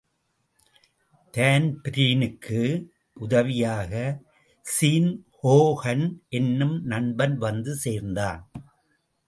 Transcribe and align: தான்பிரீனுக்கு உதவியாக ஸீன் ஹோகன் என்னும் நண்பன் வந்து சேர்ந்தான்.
தான்பிரீனுக்கு 1.33 2.61
உதவியாக 3.17 3.91
ஸீன் 4.65 5.11
ஹோகன் 5.43 6.05
என்னும் 6.29 6.77
நண்பன் 6.85 7.37
வந்து 7.37 7.75
சேர்ந்தான். 7.75 8.41